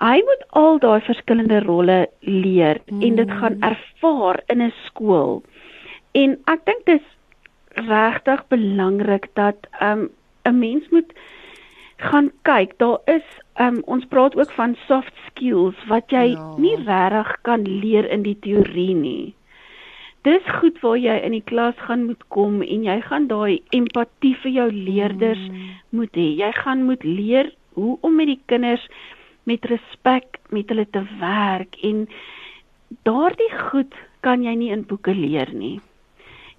[0.00, 3.02] Hy moet al daai verskillende rolle leer mm.
[3.02, 5.42] en dit gaan ervaar in 'n skool.
[6.12, 7.08] En ek dink dit is
[7.86, 10.08] regtig belangrik dat ehm, 'n
[10.48, 11.12] um, mens moet
[11.96, 12.78] gaan kyk.
[12.78, 13.26] Daar is
[13.60, 16.54] um, ons praat ook van soft skills wat jy ja.
[16.56, 19.34] nie regtig kan leer in die teorie nie.
[20.22, 24.34] Dis goed waar jy in die klas gaan moet kom en jy gaan daai empatie
[24.42, 25.70] vir jou leerders mm.
[25.96, 26.28] moet hê.
[26.42, 28.84] Jy gaan moet leer hoe om met die kinders
[29.48, 32.04] met respek met hulle te werk en
[33.08, 35.78] daardie goed kan jy nie in boeke leer nie.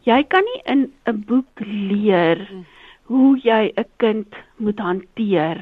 [0.09, 2.65] Jy kan nie in 'n boek leer mm
[3.11, 5.59] hoe jy 'n kind moet hanteer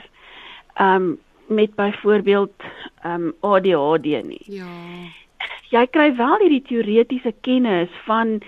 [0.87, 2.53] um met byvoorbeeld
[3.05, 4.45] um ADHD nie.
[4.45, 4.73] Ja.
[5.69, 8.39] Jy kry wel hierdie teoretiese kennis van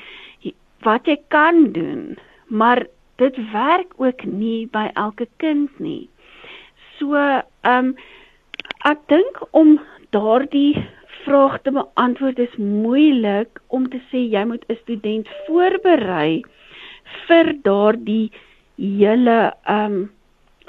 [0.85, 2.17] wat jy kan doen,
[2.49, 2.85] maar
[3.21, 6.09] dit werk ook nie by elke kind nie.
[6.97, 7.17] So
[7.67, 7.93] um
[8.89, 9.77] ek dink om
[10.15, 10.73] daardie
[11.23, 16.41] vraag te beantwoord is moeilik om te sê jy moet 'n student voorberei
[17.27, 18.31] vir daardie
[18.77, 20.09] hele ehm um,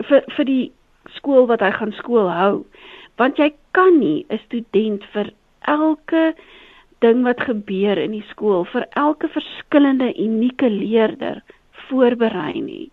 [0.09, 0.73] vir vir die
[1.17, 2.65] skool wat hy gaan skool hou.
[3.17, 5.33] Want jy kan nie 'n student vir
[5.67, 6.35] elke
[6.99, 11.43] ding wat gebeur in die skool, vir elke verskillende unieke leerder
[11.89, 12.91] voorberei nie.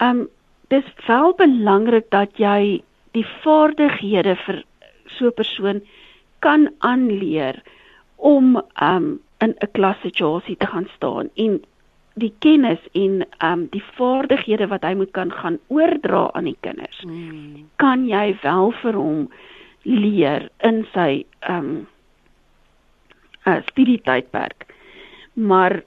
[0.00, 0.28] Um,
[0.68, 2.82] dis wel belangrik dat jy
[3.16, 4.62] die vaardighede vir
[5.16, 5.80] so 'n persoon
[6.40, 7.62] kan aanleer
[8.16, 11.62] om um, in 'n klassituasie te gaan staan en
[12.14, 17.02] die kennis en um, die vaardighede wat hy moet kan gaan oordra aan die kinders.
[17.04, 17.68] Mm.
[17.76, 19.28] Kan jy wel vir hom
[19.86, 21.86] leer in sy ehm um,
[23.46, 24.66] uh, studietydperk.
[25.34, 25.82] Maar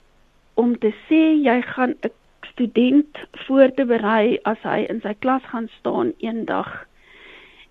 [0.53, 2.11] om te sê jy gaan 'n
[2.51, 6.85] student voor te berei as hy in sy klas gaan staan eendag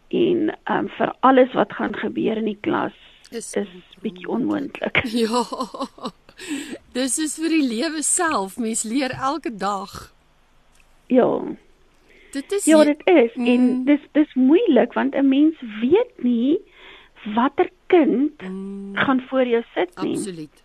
[0.09, 2.97] en ehm um, vir alles wat gaan gebeur in die klas
[3.31, 3.69] is is
[4.03, 5.03] bietjie onmoontlik.
[5.25, 5.45] Ja.
[6.95, 8.59] Dis is vir die lewe self.
[8.63, 10.13] Mens leer elke dag.
[11.11, 11.43] Ja.
[12.33, 13.47] Dit is Ja, dit is Mm.
[13.47, 16.59] en dis dis moeilik want 'n mens weet nie
[17.35, 20.11] watter kind Mm, gaan voor jou sit nie.
[20.17, 20.63] absoluut.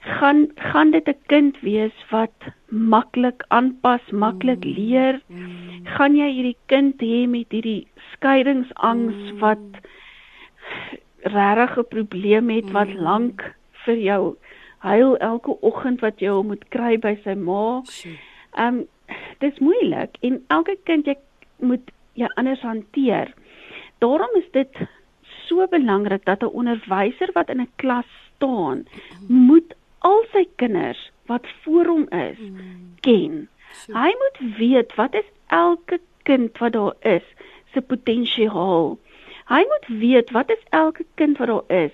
[0.00, 2.32] Gaan gaan dit 'n kind wees wat
[2.68, 4.72] maklik aanpas, maklik Mm.
[4.74, 5.20] leer?
[5.28, 9.38] Mm, Gaan jy hierdie kind hê met hierdie skeidingsangs Mm.
[9.38, 9.58] wat
[11.22, 12.96] regtig 'n probleem het wat Mm.
[13.00, 14.36] lank vir jou
[14.78, 17.82] huil elke oggend wat jy hom moet kry by sy ma?
[18.56, 18.86] Ehm um,
[19.38, 21.16] dis moeilik en elke kind jy
[21.58, 23.34] moet jy anders hanteer.
[23.98, 24.76] Daarom is dit
[25.46, 28.86] so belangrik dat 'n onderwyser wat in 'n klas staan,
[29.26, 33.48] moet al sy kinders wat voor hom is Mm, ken.
[33.86, 37.22] Hy moet weet wat is elke kind wat daar is
[37.72, 38.98] se potensiaal.
[39.46, 41.92] Hy moet weet wat is elke kind wat daar is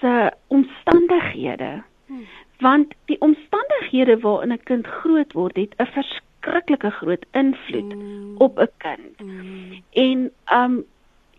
[0.00, 1.82] se omstandighede.
[2.06, 2.26] Hmm.
[2.58, 5.92] Want die omstandighede waarin 'n kind groot word, het 'n
[6.50, 9.20] verskriklike groot invloed Mm, op 'n kind.
[9.20, 10.84] mm, En um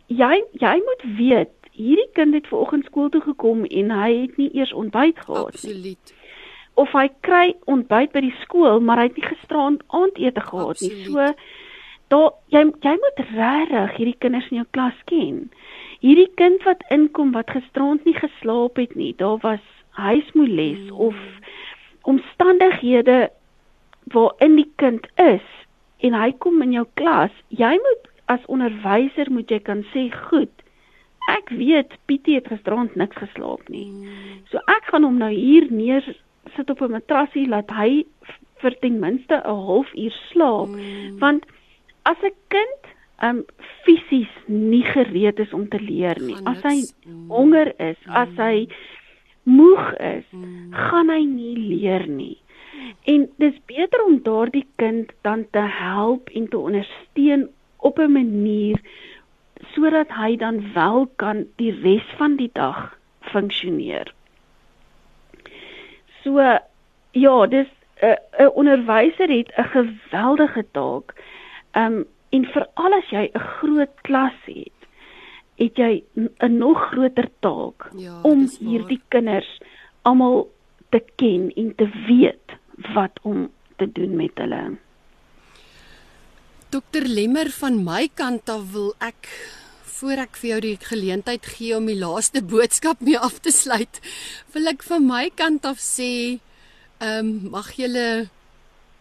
[0.08, 4.50] jy jy moet weet, hierdie kind het vanoggend skool toe gekom en hy het nie
[4.54, 5.74] eers ontbyt gehad nie.
[5.74, 6.14] Absoluut.
[6.74, 11.06] Of hy kry ontbyt by die skool, maar hy het nie gisteraand aandete gehad nie.
[11.06, 11.34] So
[12.08, 15.52] daar jy jy moet regtig hierdie kinders in jou klas ken.
[16.00, 20.92] Hierdie kind wat inkom wat gisteraand nie geslaap het nie, daar was huismoeles Mm.
[20.92, 21.16] of
[22.02, 23.30] omstandighede
[24.14, 25.42] waarin die kind is
[26.00, 30.52] en hy kom in jou klas, jy moet as onderwyser moet jy kan sê, "Goed,
[31.30, 33.86] ek weet Pietie het gisteraand niks geslaap nie.
[33.86, 36.04] Mm, So ek gaan hom nou hier neer
[36.56, 38.06] sit op 'n matrasie laat hy
[38.62, 41.46] vir ten minste 'n halfuur slaap." mm, Want
[42.06, 42.94] as 'n kind
[43.24, 43.44] um
[43.84, 48.30] fisies nie gereed is om te leer nie, gaan as hy mm, honger is, as
[48.30, 48.38] Mm.
[48.38, 48.68] hy
[49.46, 52.38] moeg is, mm, gaan hy nie leer nie.
[53.04, 58.80] En dis beter om daardie kind dan te help en te ondersteun op 'n manier
[59.74, 64.14] sodat hy dan wel kan die res van die dag funksioneer.
[66.24, 66.60] So
[67.12, 67.68] ja, dis
[68.02, 71.14] 'n uh, 'n onderwyser het 'n geweldige taak.
[71.74, 74.80] Um en veral as jy 'n groot klas het,
[75.56, 79.62] het jy n- nog groter taak Ja, om hierdie kinders
[80.02, 80.50] almal
[80.90, 82.48] te ken en te weet
[82.94, 84.78] wat om te doen met hulle.
[86.70, 89.30] Dokter Lemmer van my kant af wil ek
[89.98, 93.98] voor ek vir jou die geleentheid gee om die laaste boodskap mee af te sluit,
[94.54, 96.38] wil ek van my kant af sê,
[97.02, 98.28] ehm um, mag julle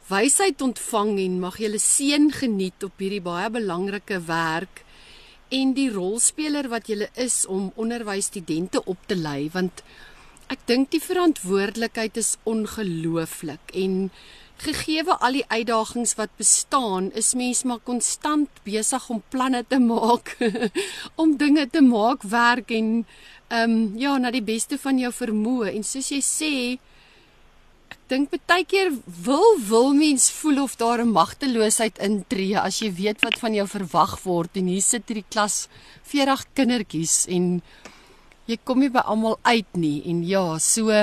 [0.09, 4.85] wysheid ontvang en mag julle seën geniet op hierdie baie belangrike werk
[5.57, 9.83] en die rolspeler wat julle is om onderwysstudente op te lei want
[10.53, 14.11] ek dink die verantwoordelikheid is ongelooflik en
[14.63, 20.37] gegeewe al die uitdagings wat bestaan is mens maar konstant besig om planne te maak
[21.21, 22.93] om dinge te maak werk en
[23.49, 25.71] ehm um, ja na die beste van jou vermoë.
[25.77, 26.55] En soos jy sê
[27.93, 28.91] ek dink baie keer
[29.23, 33.67] wil wil mens voel of daar 'n magteloosheid intree as jy weet wat van jou
[33.67, 34.57] verwag word.
[34.57, 35.69] En hier sit hierdie klas
[36.03, 37.63] 40 kindertjies en
[38.47, 40.95] jy kom nie by almal uit nie en ja, so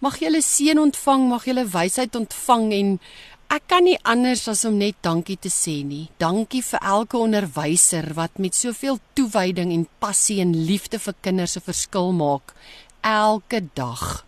[0.00, 2.96] mag jy hulle seën ontvang, mag jy hulle wysheid ontvang en
[3.52, 6.06] ek kan nie anders as om net dankie te sê nie.
[6.22, 11.66] Dankie vir elke onderwyser wat met soveel toewyding en passie en liefde vir kinders 'n
[11.68, 12.54] verskil maak
[13.02, 14.24] elke dag.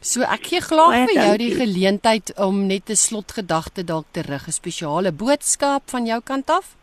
[0.00, 4.22] So ek gee graag Baie vir jou die geleentheid om net 'n slotgedagte dalk te
[4.22, 6.76] rig, 'n spesiale boodskap van jou kant af.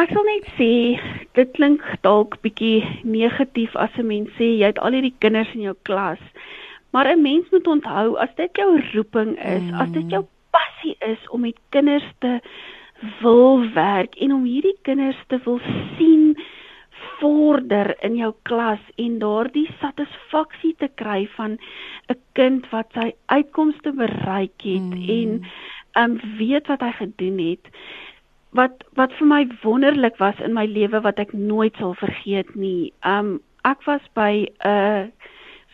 [0.00, 0.96] Ek sal net sê
[1.36, 5.66] dit klink dalk bietjie negatief as 'n mens sê jy het al hierdie kinders in
[5.66, 6.22] jou klas.
[6.92, 9.74] Maar 'n mens moet onthou as dit jou roeping is, mm.
[9.82, 10.24] as dit jou
[10.56, 12.40] passie is om met kinders te
[13.20, 15.60] wil werk en om hierdie kinders te wil
[15.98, 16.36] sien
[17.20, 21.58] vorder in jou klas en daardie satisfaksie te kry van
[22.08, 25.04] 'n kind wat sy uitkomste bereik het Mm.
[25.04, 25.08] mm.
[25.08, 25.30] en
[26.02, 27.68] um weet wat hy gedoen het
[28.56, 32.92] wat wat vir my wonderlik was in my lewe wat ek nooit sal vergeet nie.
[33.06, 33.38] Um
[33.68, 35.12] ek was by 'n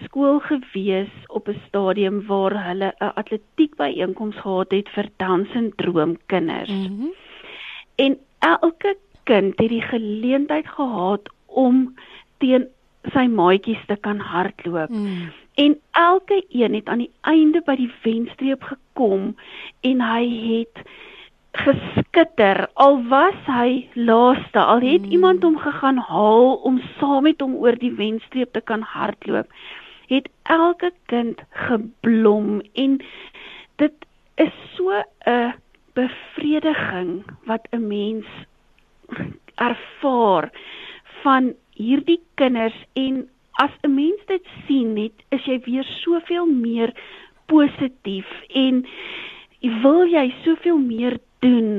[0.05, 6.71] skool gewees op 'n stadium waar hulle 'n atletiek byeenkoms gehad het vir Down-sindroom kinders.
[6.71, 6.83] Mm.
[6.83, 7.09] Mhm.
[7.97, 11.95] En elke kind het die geleentheid gehad om
[12.39, 12.67] teen
[13.13, 14.91] sy maatjies te kan hardloop.
[14.91, 15.33] Mm.
[15.55, 19.37] En elke een het aan die einde by die wenstreep gekom
[19.81, 20.85] en hy het
[21.63, 25.13] geskitter al was hy laaste al het mm.
[25.19, 29.49] iemand hom gegaan haal om saam met hom oor die wenstreep te kan hardloop
[30.11, 32.99] het elke kind geblom en
[33.83, 35.55] dit is so 'n
[35.95, 38.27] bevrediging wat 'n mens
[39.55, 40.51] ervaar
[41.23, 46.93] van hierdie kinders en as 'n mens dit sien net is jy weer soveel meer
[47.47, 48.87] positief en
[49.83, 51.71] wil jy soveel meer doen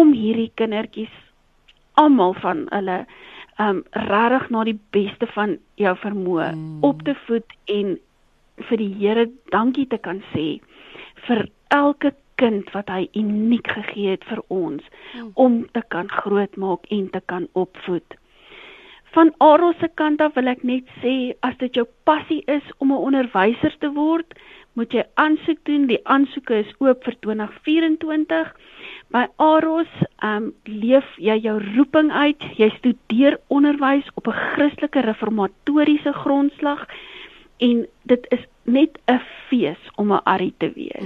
[0.00, 1.16] om hierdie kindertjies
[2.00, 3.02] almal van hulle
[3.60, 6.78] um regtig na die beste van jou vermoë mm.
[6.86, 7.98] op te voed en
[8.68, 10.46] vir die Here dankie te kan sê
[11.26, 11.44] vir
[11.76, 15.32] elke kind wat hy uniek gegee het vir ons mm.
[15.34, 18.16] om te kan grootmaak en te kan opvoed.
[19.14, 22.92] Van Aros se kant af wil ek net sê as dit jou passie is om
[22.94, 24.38] 'n onderwyser te word,
[24.80, 25.86] moet jy aansoek doen.
[25.90, 28.52] Die aansoeke is oop vir 2024.
[29.12, 29.90] By Aros,
[30.22, 32.44] ehm um, leef jy jou roeping uit.
[32.56, 36.86] Jy studeer onderwys op 'n Christelike reformatoriese grondslag
[37.58, 41.02] en dit is net 'n fees om 'n Ari te wees.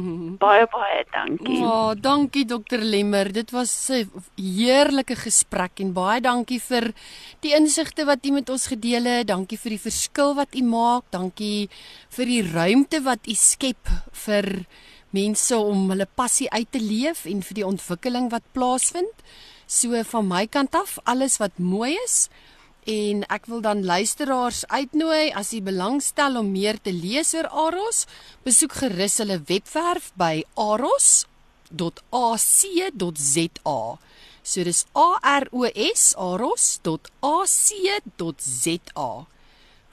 [0.44, 1.58] baie baie dankie.
[1.58, 3.32] Ja, oh, dankie dokter Lemmer.
[3.32, 6.92] Dit was 'n heerlike gesprek en baie dankie vir
[7.40, 9.26] die insigte wat u met ons gedeel het.
[9.26, 11.04] Dankie vir die verskil wat u maak.
[11.10, 11.68] Dankie
[12.08, 14.66] vir die ruimte wat u skep vir
[15.10, 19.16] mense om hulle passie uit te leef en vir die ontwikkeling wat plaasvind.
[19.66, 22.28] So van my kant af, alles wat mooi is
[22.88, 28.06] en ek wil dan luisteraars uitnooi as jy belangstel om meer te lees oor Aros,
[28.46, 31.28] besoek gerus hulle webwerf by aros.ac.za.
[34.40, 36.80] So dis A R O S aros.ac.za.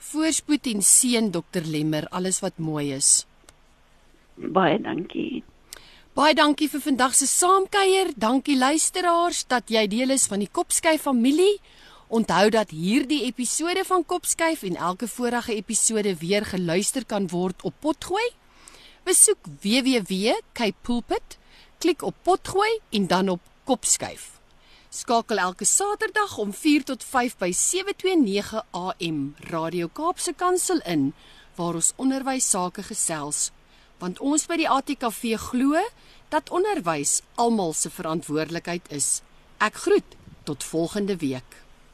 [0.06, 3.26] Voorspoed en seën Dr Lemmer, alles wat mooi is.
[4.36, 5.44] Baie dankie.
[6.16, 8.16] Baie dankie vir vandag se saamkuier.
[8.16, 11.60] Dankie luisteraars dat jy deel is van die Kopskyf familie.
[12.08, 17.74] Onthou dat hierdie episode van Kopskyf en elke vorige episode weer geluister kan word op
[17.80, 18.28] Potgooi.
[19.02, 21.38] Besoek www.kpulpit,
[21.78, 24.30] klik op Potgooi en dan op Kopskyf.
[24.88, 31.12] Skakel elke Saterdag om 4 tot 5 by 729 AM Radio Kaapse Kansel in
[31.54, 33.50] waar ons onderwys sake gesels
[33.98, 35.80] want ons by die ATKV glo
[36.32, 39.22] dat onderwys almal se verantwoordelikheid is.
[39.58, 41.65] Ek groet tot volgende week.